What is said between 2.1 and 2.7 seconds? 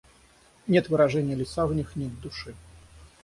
души.